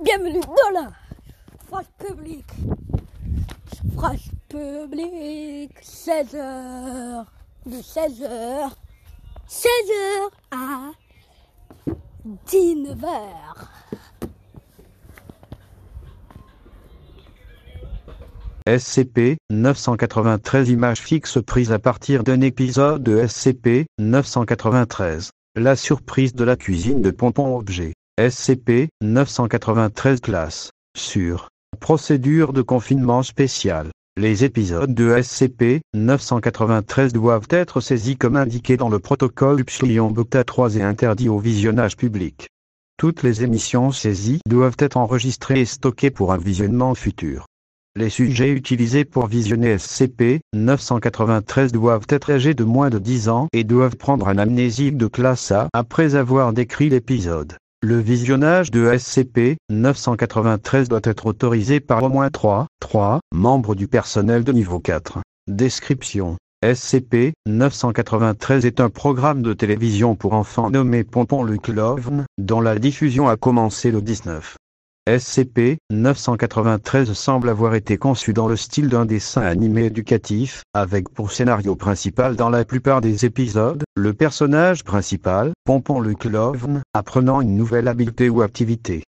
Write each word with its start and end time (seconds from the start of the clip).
Bienvenue 0.00 0.40
dans 0.40 0.80
la 0.80 0.92
phrase 1.66 1.86
publique. 1.98 2.46
Phrase 3.96 4.30
publique, 4.48 5.76
16h. 5.82 7.24
De 7.66 7.76
16h. 7.76 8.70
16h 9.48 10.30
à 10.52 10.92
19h. 12.46 13.08
SCP 18.68 19.38
993 19.50 20.68
images 20.68 21.00
fixes 21.00 21.42
prises 21.44 21.72
à 21.72 21.80
partir 21.80 22.22
d'un 22.22 22.40
épisode 22.40 23.02
de 23.02 23.26
SCP 23.26 23.86
993. 23.98 25.30
La 25.56 25.74
surprise 25.74 26.34
de 26.34 26.44
la 26.44 26.54
cuisine 26.54 27.02
de 27.02 27.10
Pompon 27.10 27.56
Objet. 27.56 27.94
SCP 28.18 28.88
993 29.00 30.18
classe. 30.20 30.72
Sur. 30.96 31.50
Procédure 31.78 32.52
de 32.52 32.62
confinement 32.62 33.22
spécial. 33.22 33.92
Les 34.16 34.42
épisodes 34.42 34.92
de 34.92 35.22
SCP 35.22 35.82
993 35.94 37.12
doivent 37.12 37.46
être 37.50 37.80
saisis 37.80 38.16
comme 38.16 38.34
indiqué 38.34 38.76
dans 38.76 38.88
le 38.88 38.98
protocole 38.98 39.60
Upsilon 39.60 40.10
Beta 40.10 40.42
3 40.42 40.78
et 40.78 40.82
interdits 40.82 41.28
au 41.28 41.38
visionnage 41.38 41.96
public. 41.96 42.48
Toutes 42.96 43.22
les 43.22 43.44
émissions 43.44 43.92
saisies 43.92 44.40
doivent 44.48 44.78
être 44.80 44.96
enregistrées 44.96 45.60
et 45.60 45.64
stockées 45.64 46.10
pour 46.10 46.32
un 46.32 46.38
visionnement 46.38 46.96
futur. 46.96 47.46
Les 47.94 48.10
sujets 48.10 48.50
utilisés 48.50 49.04
pour 49.04 49.28
visionner 49.28 49.78
SCP 49.78 50.40
993 50.54 51.70
doivent 51.70 52.06
être 52.08 52.32
âgés 52.32 52.54
de 52.54 52.64
moins 52.64 52.90
de 52.90 52.98
10 52.98 53.28
ans 53.28 53.46
et 53.52 53.62
doivent 53.62 53.96
prendre 53.96 54.26
un 54.26 54.38
amnésique 54.38 54.96
de 54.96 55.06
classe 55.06 55.52
A 55.52 55.68
après 55.72 56.16
avoir 56.16 56.52
décrit 56.52 56.88
l'épisode. 56.88 57.56
Le 57.80 58.00
visionnage 58.00 58.72
de 58.72 58.90
SCP-993 58.90 60.88
doit 60.88 60.98
être 61.04 61.26
autorisé 61.26 61.78
par 61.78 62.02
au 62.02 62.08
moins 62.08 62.28
3, 62.28 62.66
3 62.80 63.20
membres 63.32 63.76
du 63.76 63.86
personnel 63.86 64.42
de 64.42 64.50
niveau 64.50 64.80
4. 64.80 65.20
Description 65.46 66.38
SCP-993 66.64 68.66
est 68.66 68.80
un 68.80 68.90
programme 68.90 69.42
de 69.42 69.52
télévision 69.52 70.16
pour 70.16 70.32
enfants 70.32 70.70
nommé 70.70 71.04
Pompon 71.04 71.44
le 71.44 71.56
Clown, 71.56 72.26
dont 72.36 72.60
la 72.60 72.80
diffusion 72.80 73.28
a 73.28 73.36
commencé 73.36 73.92
le 73.92 74.02
19. 74.02 74.56
SCP-993 75.08 77.14
semble 77.14 77.48
avoir 77.48 77.74
été 77.74 77.96
conçu 77.96 78.34
dans 78.34 78.46
le 78.46 78.56
style 78.56 78.90
d'un 78.90 79.06
dessin 79.06 79.40
animé 79.40 79.86
éducatif, 79.86 80.64
avec 80.74 81.08
pour 81.08 81.32
scénario 81.32 81.74
principal 81.76 82.36
dans 82.36 82.50
la 82.50 82.66
plupart 82.66 83.00
des 83.00 83.24
épisodes, 83.24 83.84
le 83.96 84.12
personnage 84.12 84.84
principal, 84.84 85.52
Pompon 85.64 86.00
le 86.00 86.14
Clown, 86.14 86.82
apprenant 86.92 87.40
une 87.40 87.56
nouvelle 87.56 87.88
habileté 87.88 88.28
ou 88.28 88.42
activité. 88.42 89.02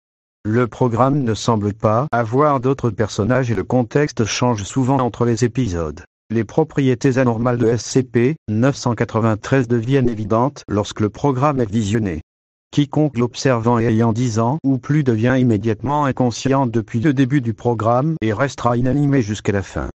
Le 0.46 0.68
programme 0.68 1.22
ne 1.22 1.34
semble 1.34 1.74
pas 1.74 2.08
avoir 2.14 2.62
d'autres 2.62 2.92
personnages 2.92 3.52
et 3.52 3.56
le 3.56 3.66
contexte 3.66 4.24
change 4.24 4.64
souvent 4.64 5.00
entre 5.00 5.26
les 5.26 5.44
épisodes. 5.44 6.06
Les 6.30 6.46
propriétés 6.46 7.18
anormales 7.18 7.58
de 7.58 7.74
SCP-993 7.74 9.68
deviennent 9.68 10.08
évidentes 10.08 10.64
lorsque 10.70 11.02
le 11.02 11.10
programme 11.10 11.60
est 11.60 11.70
visionné. 11.70 12.22
Quiconque 12.72 13.18
l'observant 13.18 13.80
ayant 13.80 14.14
10 14.14 14.38
ans 14.38 14.60
ou 14.64 14.78
plus 14.78 15.04
devient 15.04 15.38
immédiatement 15.40 16.06
inconscient 16.06 16.68
depuis 16.68 17.00
le 17.00 17.14
début 17.14 17.42
du 17.42 17.56
programme 17.56 18.14
et 18.22 18.32
restera 18.32 18.78
inanimé 18.78 19.24
jusqu'à 19.24 19.52
la 19.52 19.64
fin. 19.64 19.90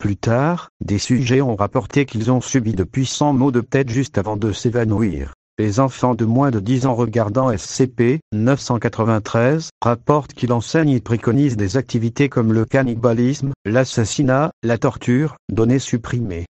Plus 0.00 0.16
tard, 0.16 0.70
des 0.84 0.98
sujets 0.98 1.40
ont 1.40 1.54
rapporté 1.54 2.04
qu'ils 2.04 2.32
ont 2.32 2.40
subi 2.40 2.74
de 2.74 2.82
puissants 2.82 3.32
maux 3.32 3.52
de 3.52 3.60
tête 3.60 3.90
juste 3.90 4.18
avant 4.18 4.36
de 4.36 4.50
s'évanouir. 4.50 5.34
Les 5.58 5.80
enfants 5.80 6.16
de 6.16 6.24
moins 6.24 6.50
de 6.50 6.60
10 6.60 6.86
ans 6.86 6.94
regardant 6.94 7.52
SCP-993 7.52 9.68
rapportent 9.80 10.34
qu'il 10.34 10.52
enseigne 10.52 10.90
et 10.90 11.00
préconise 11.00 11.56
des 11.56 11.78
activités 11.78 12.28
comme 12.28 12.52
le 12.52 12.66
cannibalisme, 12.66 13.52
l'assassinat, 13.64 14.50
la 14.64 14.78
torture, 14.78 15.36
données 15.48 15.78
supprimées. 15.78 16.46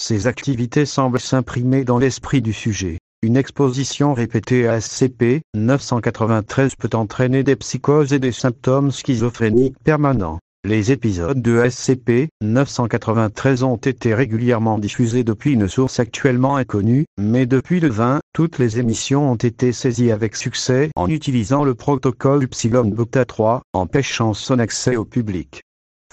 Ces 0.00 0.26
activités 0.26 0.86
semblent 0.86 1.20
s'imprimer 1.20 1.84
dans 1.84 1.98
l'esprit 1.98 2.42
du 2.42 2.52
sujet. 2.52 2.98
Une 3.20 3.36
exposition 3.36 4.14
répétée 4.14 4.68
à 4.68 4.78
SCP-993 4.78 6.76
peut 6.78 6.96
entraîner 6.96 7.42
des 7.42 7.56
psychoses 7.56 8.12
et 8.12 8.20
des 8.20 8.30
symptômes 8.30 8.92
schizophréniques 8.92 9.74
permanents. 9.82 10.38
Les 10.64 10.92
épisodes 10.92 11.42
de 11.42 11.58
SCP-993 11.58 13.64
ont 13.64 13.74
été 13.74 14.14
régulièrement 14.14 14.78
diffusés 14.78 15.24
depuis 15.24 15.54
une 15.54 15.66
source 15.66 15.98
actuellement 15.98 16.54
inconnue, 16.54 17.06
mais 17.18 17.46
depuis 17.46 17.80
le 17.80 17.88
20, 17.88 18.20
toutes 18.32 18.60
les 18.60 18.78
émissions 18.78 19.32
ont 19.32 19.34
été 19.34 19.72
saisies 19.72 20.12
avec 20.12 20.36
succès 20.36 20.92
en 20.94 21.08
utilisant 21.08 21.64
le 21.64 21.74
protocole 21.74 22.44
Upsilon 22.44 22.84
Beta 22.84 23.24
3, 23.24 23.62
empêchant 23.72 24.32
son 24.32 24.60
accès 24.60 24.94
au 24.94 25.04
public. 25.04 25.62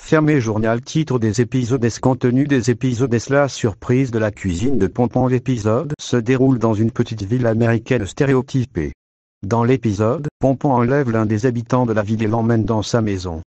Fermé 0.08 0.40
journal 0.40 0.82
titre 0.82 1.18
des 1.18 1.42
épisodes 1.42 1.84
S 1.84 1.98
contenu 1.98 2.46
des 2.46 2.70
épisodes 2.70 3.12
S 3.12 3.30
la 3.30 3.48
surprise 3.48 4.12
de 4.12 4.20
la 4.20 4.30
cuisine 4.30 4.78
de 4.78 4.86
Pompon 4.86 5.26
l'épisode 5.26 5.94
se 6.00 6.16
déroule 6.16 6.60
dans 6.60 6.76
une 6.76 6.92
petite 6.92 7.24
ville 7.24 7.48
américaine 7.48 8.06
stéréotypée. 8.06 8.94
Dans 9.42 9.64
l'épisode, 9.64 10.28
Pompon 10.40 10.74
enlève 10.74 11.10
l'un 11.10 11.26
des 11.26 11.48
habitants 11.48 11.88
de 11.88 11.94
la 11.94 12.04
ville 12.04 12.22
et 12.22 12.28
l'emmène 12.28 12.66
dans 12.66 12.84
sa 12.84 13.02
maison. 13.02 13.42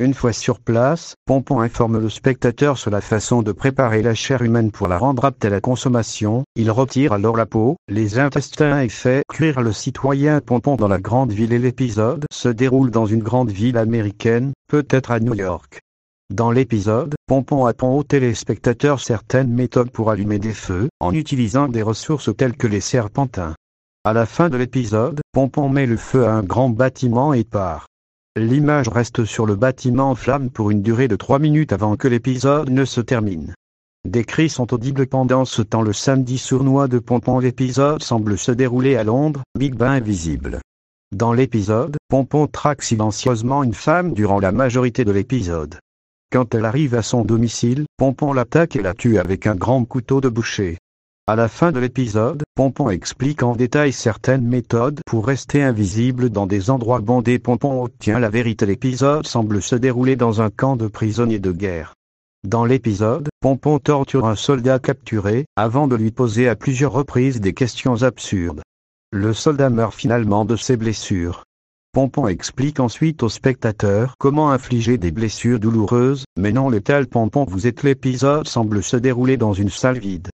Une 0.00 0.12
fois 0.12 0.34
sur 0.34 0.60
place, 0.60 1.14
Pompon 1.24 1.60
informe 1.60 1.98
le 1.98 2.10
spectateur 2.10 2.76
sur 2.76 2.90
la 2.90 3.00
façon 3.00 3.40
de 3.40 3.52
préparer 3.52 4.02
la 4.02 4.14
chair 4.14 4.42
humaine 4.42 4.70
pour 4.70 4.88
la 4.88 4.98
rendre 4.98 5.24
apte 5.24 5.44
à 5.46 5.48
la 5.48 5.62
consommation. 5.62 6.44
Il 6.56 6.70
retire 6.70 7.14
alors 7.14 7.38
la 7.38 7.46
peau, 7.46 7.76
les 7.88 8.18
intestins 8.18 8.82
et 8.82 8.90
fait 8.90 9.22
cuire 9.32 9.62
le 9.62 9.72
citoyen 9.72 10.42
Pompon 10.42 10.76
dans 10.76 10.88
la 10.88 11.00
grande 11.00 11.32
ville 11.32 11.54
et 11.54 11.58
l'épisode 11.58 12.26
se 12.30 12.50
déroule 12.50 12.90
dans 12.90 13.06
une 13.06 13.22
grande 13.22 13.50
ville 13.50 13.78
américaine, 13.78 14.52
peut-être 14.68 15.10
à 15.10 15.18
New 15.18 15.34
York. 15.34 15.80
Dans 16.32 16.50
l'épisode, 16.50 17.14
Pompon 17.26 17.66
apprend 17.66 17.94
aux 17.94 18.04
téléspectateurs 18.04 19.00
certaines 19.00 19.52
méthodes 19.52 19.90
pour 19.90 20.10
allumer 20.10 20.38
des 20.38 20.54
feux, 20.54 20.88
en 20.98 21.12
utilisant 21.12 21.68
des 21.68 21.82
ressources 21.82 22.34
telles 22.34 22.56
que 22.56 22.66
les 22.66 22.80
serpentins. 22.80 23.54
À 24.04 24.14
la 24.14 24.24
fin 24.24 24.48
de 24.48 24.56
l'épisode, 24.56 25.20
Pompon 25.32 25.68
met 25.68 25.84
le 25.84 25.98
feu 25.98 26.24
à 26.24 26.32
un 26.32 26.42
grand 26.42 26.70
bâtiment 26.70 27.34
et 27.34 27.44
part. 27.44 27.86
L'image 28.34 28.88
reste 28.88 29.26
sur 29.26 29.44
le 29.44 29.56
bâtiment 29.56 30.08
en 30.08 30.14
flammes 30.14 30.48
pour 30.48 30.70
une 30.70 30.80
durée 30.80 31.06
de 31.06 31.16
3 31.16 31.38
minutes 31.38 31.74
avant 31.74 31.96
que 31.96 32.08
l'épisode 32.08 32.70
ne 32.70 32.86
se 32.86 33.02
termine. 33.02 33.52
Des 34.08 34.24
cris 34.24 34.48
sont 34.48 34.72
audibles 34.72 35.06
pendant 35.06 35.44
ce 35.44 35.60
temps 35.60 35.82
le 35.82 35.92
samedi 35.92 36.38
sournois 36.38 36.88
de 36.88 36.98
Pompon 36.98 37.40
l'épisode 37.40 38.02
semble 38.02 38.38
se 38.38 38.52
dérouler 38.52 38.96
à 38.96 39.04
Londres, 39.04 39.42
Big 39.58 39.74
Ben 39.74 40.00
visible. 40.00 40.60
Dans 41.14 41.34
l'épisode, 41.34 41.98
Pompon 42.08 42.46
traque 42.46 42.82
silencieusement 42.82 43.62
une 43.62 43.74
femme 43.74 44.14
durant 44.14 44.40
la 44.40 44.50
majorité 44.50 45.04
de 45.04 45.12
l'épisode. 45.12 45.78
Quand 46.32 46.54
elle 46.54 46.64
arrive 46.64 46.94
à 46.94 47.02
son 47.02 47.26
domicile, 47.26 47.84
Pompon 47.98 48.32
l'attaque 48.32 48.76
et 48.76 48.80
la 48.80 48.94
tue 48.94 49.18
avec 49.18 49.46
un 49.46 49.54
grand 49.54 49.84
couteau 49.84 50.22
de 50.22 50.30
boucher. 50.30 50.78
À 51.26 51.36
la 51.36 51.46
fin 51.46 51.72
de 51.72 51.78
l'épisode, 51.78 52.42
Pompon 52.54 52.88
explique 52.88 53.42
en 53.42 53.54
détail 53.54 53.92
certaines 53.92 54.46
méthodes 54.46 55.00
pour 55.04 55.26
rester 55.26 55.62
invisible 55.62 56.30
dans 56.30 56.46
des 56.46 56.70
endroits 56.70 57.00
bondés. 57.00 57.38
Pompon 57.38 57.84
obtient 57.84 58.18
la 58.18 58.30
vérité. 58.30 58.64
L'épisode 58.64 59.26
semble 59.26 59.60
se 59.60 59.76
dérouler 59.76 60.16
dans 60.16 60.40
un 60.40 60.48
camp 60.48 60.76
de 60.76 60.86
prisonniers 60.86 61.38
de 61.38 61.52
guerre. 61.52 61.92
Dans 62.48 62.64
l'épisode, 62.64 63.28
Pompon 63.42 63.78
torture 63.78 64.24
un 64.24 64.34
soldat 64.34 64.78
capturé, 64.78 65.44
avant 65.56 65.86
de 65.86 65.96
lui 65.96 66.12
poser 66.12 66.48
à 66.48 66.56
plusieurs 66.56 66.92
reprises 66.92 67.42
des 67.42 67.52
questions 67.52 68.04
absurdes. 68.04 68.62
Le 69.12 69.34
soldat 69.34 69.68
meurt 69.68 69.94
finalement 69.94 70.46
de 70.46 70.56
ses 70.56 70.78
blessures. 70.78 71.44
Pompon 71.94 72.26
explique 72.26 72.80
ensuite 72.80 73.22
au 73.22 73.28
spectateur 73.28 74.14
comment 74.18 74.50
infliger 74.50 74.96
des 74.96 75.10
blessures 75.10 75.60
douloureuses, 75.60 76.24
mais 76.38 76.50
non 76.50 76.70
létales. 76.70 77.06
Pompon 77.06 77.44
vous 77.44 77.66
êtes 77.66 77.82
l'épisode 77.82 78.48
semble 78.48 78.82
se 78.82 78.96
dérouler 78.96 79.36
dans 79.36 79.52
une 79.52 79.68
salle 79.68 79.98
vide. 79.98 80.30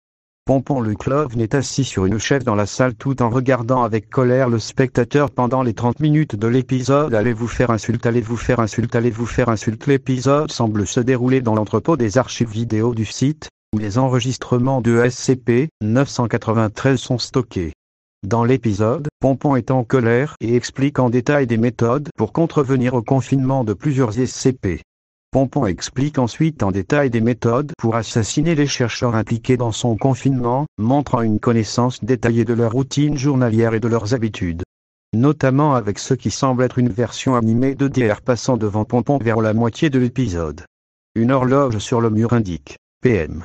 Pompon 0.47 0.80
le 0.80 0.94
clown 0.94 1.41
est 1.41 1.56
assis 1.56 1.82
sur 1.82 2.06
une 2.06 2.20
chaise 2.20 2.44
dans 2.44 2.54
la 2.54 2.66
salle 2.66 2.94
tout 2.94 3.20
en 3.22 3.28
regardant 3.28 3.82
avec 3.82 4.08
colère 4.08 4.48
le 4.48 4.60
spectateur 4.60 5.32
pendant 5.32 5.64
les 5.64 5.74
30 5.74 5.98
minutes 5.98 6.36
de 6.36 6.47
l'épisode. 6.47 7.12
Allez-vous 7.12 7.48
faire 7.48 7.72
insulte, 7.72 8.06
allez-vous 8.06 8.36
faire 8.36 8.60
insulte, 8.60 8.94
allez-vous 8.94 9.27
faire 9.27 9.48
insulte? 9.48 9.88
L'épisode 9.88 10.53
semble 10.53 10.86
se 10.86 11.00
dérouler 11.00 11.41
dans 11.41 11.56
l'entrepôt 11.56 11.97
des 11.97 12.18
archives 12.18 12.53
vidéo 12.53 12.94
du 12.94 13.04
site, 13.04 13.48
où 13.74 13.78
les 13.78 13.98
enregistrements 13.98 14.80
de 14.80 14.97
SCP-993 15.03 16.98
sont 16.98 17.18
stockés. 17.18 17.72
Dans 18.26 18.42
l'épisode, 18.42 19.06
Pompon 19.20 19.54
est 19.54 19.70
en 19.70 19.84
colère 19.84 20.34
et 20.41 20.56
explique 20.56 20.98
en 20.98 21.09
détail 21.09 21.47
des 21.47 21.56
méthodes 21.56 22.09
pour 22.16 22.32
contrevenir 22.32 22.94
au 22.94 23.03
confinement 23.03 23.62
de 23.62 23.74
plusieurs 23.74 24.12
SCP. 24.12 24.82
Pompon 25.30 25.66
explique 25.66 26.18
ensuite 26.18 26.65
en 26.65 26.72
détail 26.72 27.10
des 27.10 27.20
méthodes 27.20 27.70
pour 27.78 27.94
assassiner 27.94 28.56
les 28.56 28.66
chercheurs 28.66 29.15
impliqués 29.15 29.56
dans 29.56 29.70
son 29.70 29.97
confinement, 29.97 30.66
montrant 30.78 31.22
une 31.22 31.38
connaissance 31.38 32.03
détaillée 32.03 32.44
de 32.44 32.54
leur 32.54 32.72
routine 32.72 33.16
journalière 33.16 33.74
et 33.74 33.80
de 33.80 33.86
leurs 33.86 34.15
habitudes. 34.15 34.64
Notamment 35.14 35.76
avec 35.76 36.00
ce 36.00 36.14
qui 36.14 36.32
semble 36.32 36.64
être 36.64 36.80
une 36.80 36.88
version 36.88 37.36
animée 37.36 37.76
de 37.76 37.86
DR 37.86 38.21
passant 38.21 38.56
devant 38.56 38.84
Pompon 38.84 39.18
vers 39.18 39.41
la 39.41 39.54
moitié 39.54 39.91
de 39.91 40.00
l'épisode. 40.00 40.64
Une 41.14 41.30
horloge 41.30 41.78
sur 41.78 42.00
le 42.00 42.10
mur 42.10 42.32
indique 42.32 42.78
PM. 43.00 43.44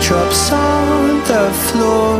drops 0.00 0.52
on 0.52 1.18
the 1.30 1.50
floor 1.66 2.18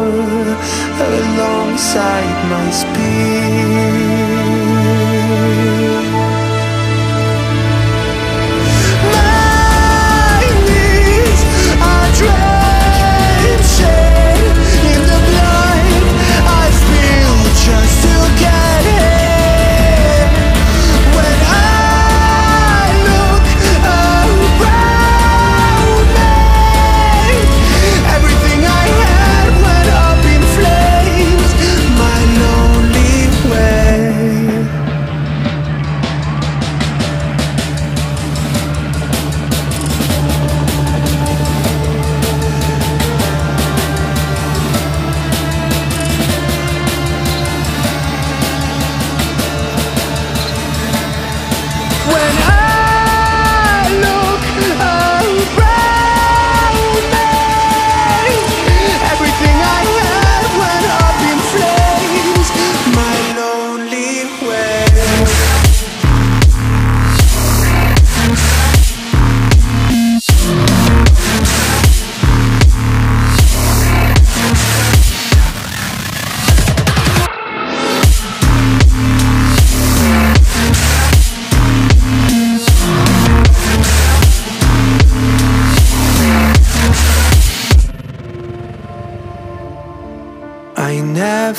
alongside 1.00 2.50
my 2.50 2.70
speed. 2.70 4.07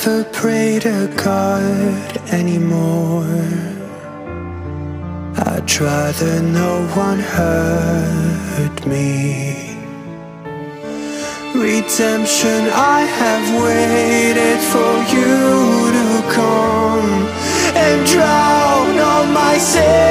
Never 0.06 0.24
pray 0.32 0.78
to 0.78 1.12
God 1.16 2.16
anymore. 2.32 3.24
I'd 5.36 5.80
rather 5.80 6.40
no 6.42 6.86
one 6.94 7.18
hurt 7.18 8.86
me. 8.86 9.76
Redemption, 11.54 12.60
I 12.72 13.00
have 13.20 13.46
waited 13.62 14.60
for 14.72 14.92
you 15.14 15.92
to 15.96 16.08
come 16.32 17.10
and 17.76 18.06
drown 18.06 18.98
all 18.98 19.26
my 19.26 19.58
sin. 19.58 20.09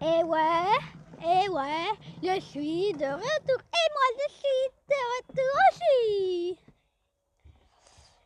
Et 0.00 0.22
ouais, 0.24 0.78
et 1.22 1.48
ouais, 1.48 1.88
je 2.22 2.40
suis 2.40 2.92
de 2.92 3.04
retour. 3.04 3.60
Et 3.60 3.88
moi, 3.94 4.08
je 4.18 4.32
suis 4.32 4.68
de 4.88 4.98
retour 5.16 5.52
aussi. 5.70 6.58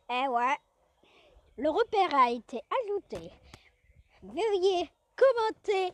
Et 0.09 0.27
ouais, 0.27 0.57
le 1.57 1.69
repère 1.69 2.13
a 2.13 2.31
été 2.31 2.61
ajouté. 2.83 3.31
Veuillez 4.21 4.89
commenter. 5.15 5.93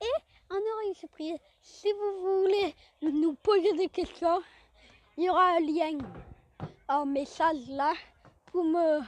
Et 0.00 0.16
en 0.50 0.56
oreille 0.56 0.94
surprise, 0.94 1.38
si 1.62 1.90
vous 1.92 2.42
voulez 2.42 2.74
nous 3.02 3.34
poser 3.34 3.72
des 3.72 3.88
questions, 3.88 4.42
il 5.16 5.24
y 5.24 5.30
aura 5.30 5.56
un 5.56 5.60
lien 5.60 5.98
un 6.88 7.06
message 7.06 7.66
là 7.68 7.94
pour 8.46 8.64
me 8.64 9.00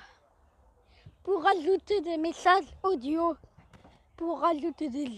pour 1.26 1.42
rajouter 1.42 2.00
des 2.02 2.18
messages 2.18 2.72
audio 2.84 3.34
pour 4.16 4.38
rajouter 4.38 4.88
des, 4.88 5.10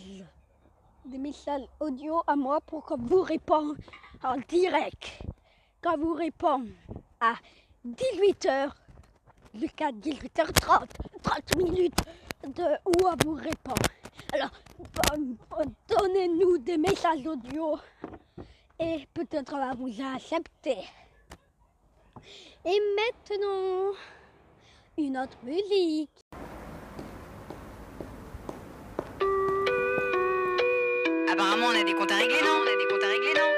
des 1.04 1.18
messages 1.18 1.66
audio 1.80 2.22
à 2.26 2.34
moi 2.34 2.62
pour 2.62 2.86
que 2.86 2.94
vous 2.98 3.20
répondre 3.20 3.74
en 4.24 4.38
direct. 4.48 5.20
Quand 5.82 5.98
vous 5.98 6.14
répondez 6.14 6.72
à 7.20 7.34
18h 7.86 8.70
jusqu'à 9.52 9.90
18h30 9.92 10.86
30 11.22 11.56
minutes 11.58 12.00
de 12.42 12.64
où 12.86 13.06
à 13.06 13.14
vous 13.22 13.34
répondre 13.34 13.90
alors 14.32 14.50
donnez-nous 15.88 16.56
des 16.56 16.78
messages 16.78 17.26
audio 17.26 17.78
et 18.80 19.06
peut-être 19.12 19.52
on 19.52 19.58
va 19.58 19.74
vous 19.74 19.92
accepter. 20.02 20.78
Et 22.64 22.80
maintenant, 22.96 23.92
une 24.98 25.16
autre 25.16 25.38
musique. 25.44 26.10
Apparemment, 31.32 31.66
on 31.66 31.80
a 31.80 31.84
des 31.84 31.94
comptes 31.94 32.10
à 32.10 32.16
régler, 32.16 32.40
non? 32.42 32.58
On 32.58 32.66
a 32.66 32.76
des 32.76 32.86
comptes 32.90 33.04
à 33.04 33.06
régler, 33.06 33.34
non? 33.36 33.50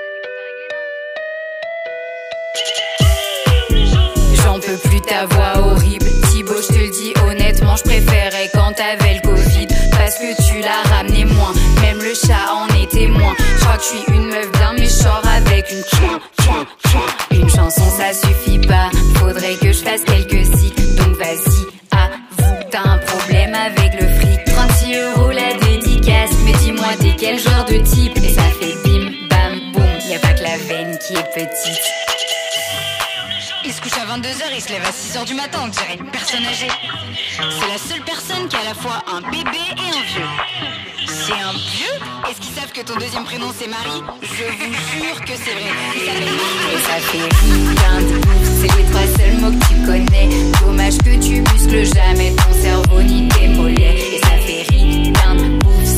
J'en 4.43 4.61
peux 4.61 4.77
plus 4.89 5.01
ta 5.01 5.25
voix 5.27 5.57
horrible. 5.59 6.07
Thibaut, 6.31 6.61
je 6.61 6.69
te 6.69 6.79
le 6.79 6.91
dis 6.91 7.15
honnêtement, 7.27 7.77
je 7.77 7.85
préférais 7.85 8.51
quand 8.53 8.73
t'avais 8.75 9.15
le 9.15 9.21
Covid. 9.23 9.69
Parce 9.93 10.17
que 10.19 10.37
tu 10.47 10.61
l'as 10.61 10.83
ramené 10.95 11.25
moins. 11.25 11.55
Même 11.81 11.99
le 11.99 12.13
chat 12.15 12.53
en 12.53 12.69
est 12.81 12.91
témoin. 12.91 13.35
Je 13.39 13.61
crois 13.61 13.77
que 13.79 13.83
je 13.83 13.89
suis 13.89 14.05
une 14.15 14.27
meuf 14.27 14.51
je 14.91 14.97
sors 14.97 15.23
avec 15.27 15.71
une 15.71 15.85
chouin, 15.85 16.21
chouin, 16.43 16.67
chouin. 16.87 17.07
Une 17.31 17.49
chanson 17.49 17.83
ça 17.91 18.13
suffit 18.13 18.59
pas. 18.59 18.91
Faudrait 19.15 19.55
que 19.55 19.73
je 19.73 19.79
fasse 19.85 20.03
quelques 20.05 20.40
de 27.71 27.79
type 27.79 28.17
Et 28.17 28.35
ça 28.35 28.43
fait 28.61 28.75
bim, 28.85 29.13
bam, 29.29 29.73
boum. 29.73 29.85
Y 30.09 30.15
a 30.15 30.19
pas 30.19 30.33
que 30.33 30.43
la 30.43 30.57
veine 30.57 30.99
qui 30.99 31.15
est 31.15 31.31
petite. 31.35 31.81
Il 33.65 33.73
se 33.73 33.81
couche 33.81 33.93
à 33.93 34.07
22h, 34.17 34.43
il 34.55 34.61
se 34.61 34.69
lève 34.71 34.83
à 34.85 34.91
6h 34.91 35.27
du 35.27 35.35
matin, 35.35 35.61
on 35.65 35.69
dirait 35.69 35.97
une 35.99 36.11
personne 36.11 36.45
âgée. 36.45 36.69
C'est 37.39 37.69
la 37.69 37.79
seule 37.79 38.03
personne 38.05 38.49
qui 38.49 38.57
a 38.57 38.61
à 38.61 38.65
la 38.65 38.75
fois 38.75 39.03
un 39.07 39.21
bébé 39.21 39.63
et 39.77 39.91
un 39.97 40.03
vieux. 40.13 40.31
C'est 41.07 41.33
un 41.33 41.53
vieux? 41.53 41.97
Est-ce 42.29 42.41
qu'ils 42.41 42.55
savent 42.55 42.73
que 42.73 42.81
ton 42.81 42.97
deuxième 42.99 43.25
prénom 43.25 43.53
c'est 43.57 43.69
Marie? 43.69 44.03
Je 44.23 44.45
vous 44.45 44.73
jure 44.73 45.21
que 45.25 45.33
c'est 45.37 45.53
vrai. 45.53 45.71
Il 45.95 46.01
s'appelle 46.01 46.25
Marie. 46.25 46.75
Et 46.75 46.81
ça 46.81 46.99
fait 47.01 47.29
c'est 48.61 48.77
les 48.77 48.85
trois 48.91 49.07
seuls 49.19 49.37
mots 49.39 49.53
que 49.53 49.65
tu 49.67 49.75
connais. 49.87 50.29
Dommage 50.61 50.99
que 50.99 51.15
tu 51.23 51.41
muscles 51.41 51.85
jamais 51.95 52.35
ton 52.35 52.53
cerveau 52.61 53.03
ni 53.03 53.29
tes 53.29 53.49
mollets. 53.49 54.17
Et 54.17 54.19
ça 54.19 54.37
fait 54.45 54.67
ouf, 54.75 55.20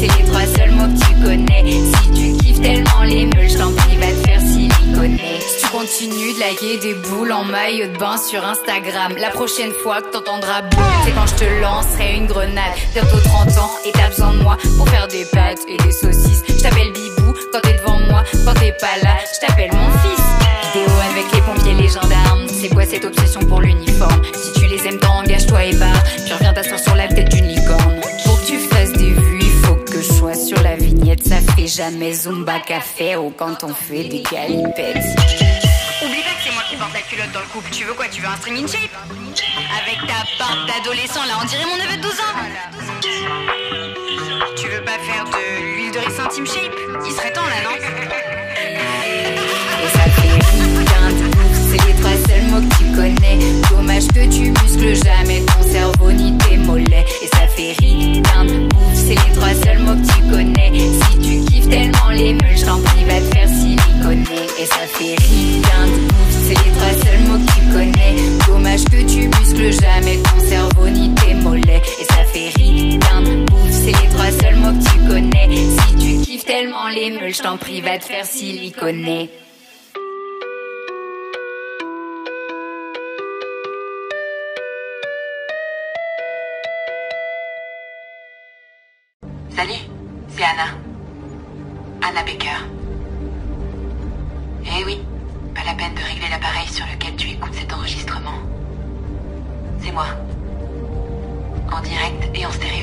c'est 0.02 0.18
les 0.18 0.24
trois 0.24 0.46
seuls 0.46 0.70
mots 0.72 0.88
que 0.88 1.04
tu 1.04 1.14
connais. 1.22 1.62
Si 1.64 2.10
tu 2.10 2.44
kiffes 2.44 2.60
tellement 2.60 3.02
les 3.04 3.26
meules, 3.26 3.48
je 3.48 3.56
t'en 3.56 3.72
prie, 3.72 3.96
va 3.96 4.06
te 4.06 4.26
faire 4.26 4.40
siliconer. 4.40 5.40
Si 5.40 5.62
tu 5.62 5.68
continues 5.70 6.34
de 6.34 6.40
liker 6.40 6.78
des 6.78 6.94
boules 6.94 7.32
en 7.32 7.44
maillot 7.44 7.86
de 7.86 7.98
bain 7.98 8.16
sur 8.16 8.44
Instagram, 8.44 9.14
la 9.18 9.30
prochaine 9.30 9.70
fois 9.82 10.02
que 10.02 10.10
t'entendras 10.12 10.62
boum, 10.62 10.84
c'est 11.04 11.12
quand 11.12 11.26
je 11.26 11.44
te 11.44 11.60
lancerai 11.60 12.16
une 12.16 12.26
grenade. 12.26 12.74
Bientôt 12.94 13.18
30 13.24 13.58
ans 13.58 13.70
et 13.86 13.92
t'as 13.92 14.08
besoin 14.08 14.32
de 14.34 14.42
moi 14.42 14.56
pour 14.76 14.88
faire 14.88 15.06
des 15.08 15.24
pâtes 15.26 15.60
et 15.68 15.76
des 15.76 15.92
saucisses. 15.92 16.42
Je 16.48 16.62
t'appelle 16.62 16.92
Bibou 16.92 17.34
quand 17.52 17.60
t'es 17.60 17.74
devant 17.74 17.98
moi, 18.10 18.24
quand 18.44 18.54
t'es 18.54 18.72
pas 18.72 18.96
là, 19.04 19.16
je 19.32 19.46
t'appelle 19.46 19.70
jamais 31.82 32.12
Zumba 32.14 32.60
Café 32.60 33.16
ou 33.16 33.30
quand 33.36 33.64
on 33.64 33.74
fait 33.74 34.04
des 34.04 34.22
galipettes. 34.22 35.18
Oublie 36.04 36.22
pas 36.22 36.30
que 36.30 36.42
c'est 36.44 36.52
moi 36.54 36.62
qui 36.70 36.76
porte 36.76 36.94
la 36.94 37.00
culotte 37.00 37.32
dans 37.32 37.40
le 37.40 37.46
couple. 37.46 37.70
Tu 37.72 37.82
veux 37.84 37.94
quoi 37.94 38.04
Tu 38.08 38.22
veux 38.22 38.28
un 38.28 38.36
string 38.36 38.62
in 38.62 38.68
shape? 38.68 38.94
Avec 39.80 39.98
ta 40.06 40.22
barbe 40.38 40.68
d'adolescent 40.68 41.24
là, 41.26 41.34
on 41.42 41.44
dirait 41.44 41.64
mon 41.64 41.76
neveu 41.76 41.96
de 41.96 42.02
12 42.02 42.12
ans. 42.20 42.36
Tu 44.56 44.68
veux 44.68 44.84
pas 44.84 44.92
faire 44.92 45.24
de 45.24 45.74
l'huile 45.74 45.90
de 45.90 45.98
ricin 45.98 46.28
Team 46.28 46.46
Shape? 46.46 46.72
Il 47.04 47.12
serait 47.12 47.32
temps 47.32 47.42
là, 47.42 47.62
non? 47.64 47.74
Et 47.74 47.80
ça 49.88 50.04
fait 50.04 50.32
c'est 51.68 51.86
les 51.86 51.94
trois 51.94 52.16
seuls 52.28 52.46
mots 52.50 52.60
que 52.60 52.74
tu 52.76 52.84
connais. 52.94 53.38
Dommage 53.70 54.06
que 54.08 54.24
tu 54.30 54.50
muscles 54.50 54.94
jamais 55.04 55.42
ton 55.46 55.62
cerveau 55.68 56.12
ni 56.12 56.38
tes 56.38 56.58
mollets. 56.58 57.06
Et 57.22 57.26
ça 57.26 57.48
fait 57.48 57.74
de 58.44 58.68
ouf, 58.76 58.94
c'est 59.12 59.28
les 59.28 59.34
trois 59.34 59.54
seuls 59.54 59.78
mots 59.80 59.94
que 59.94 60.06
tu 60.06 60.30
connais. 60.30 60.72
Si 60.72 61.18
tu 61.18 61.50
kiffes 61.50 61.68
tellement 61.68 62.10
les 62.10 62.32
meules, 62.34 62.56
je 62.56 62.64
t'en 62.64 62.80
prie, 62.80 63.04
va 63.04 63.20
te 63.20 63.34
faire 63.34 63.48
siliconer. 63.48 64.46
Et 64.58 64.66
ça 64.66 64.86
fait 64.86 65.14
rien 65.16 65.86
de 65.86 66.04
ouf, 66.06 66.30
c'est 66.42 66.64
les 66.64 66.72
trois 66.72 67.04
seuls 67.04 67.20
mots 67.28 67.38
que 67.38 67.52
tu 67.52 67.60
connais. 67.72 68.14
Dommage 68.46 68.84
que 68.84 69.02
tu 69.02 69.28
muscles 69.28 69.82
jamais 69.82 70.18
ton 70.18 70.40
cerveau 70.48 70.88
ni 70.88 71.14
tes 71.14 71.34
mollets. 71.34 71.82
Et 72.00 72.04
ça 72.04 72.24
fait 72.32 72.50
rien 72.56 73.22
de 73.22 73.52
ouf, 73.52 73.70
c'est 73.70 73.86
les 73.86 74.08
trois 74.14 74.30
seuls 74.30 74.56
mots 74.56 74.72
que 74.72 74.88
tu 74.88 74.98
connais. 75.08 75.48
Si 75.56 75.96
tu 75.96 76.24
kiffes 76.24 76.44
tellement 76.44 76.88
les 76.88 77.10
meules, 77.10 77.34
je 77.34 77.42
t'en 77.42 77.56
prie, 77.56 77.80
va 77.80 77.98
te 77.98 78.04
faire 78.04 78.24
siliconer. 78.24 79.30
Et 102.34 102.46
en 102.46 102.52
stéréo. 102.52 102.81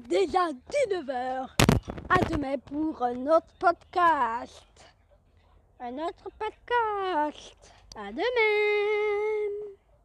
Déjà 0.00 0.48
19h. 0.50 1.48
À 2.08 2.18
demain 2.30 2.56
pour 2.58 3.02
un 3.02 3.26
autre 3.26 3.52
podcast. 3.58 4.64
Un 5.80 5.94
autre 5.94 6.28
podcast. 6.38 7.72
À 7.96 8.12
demain. 8.12 9.57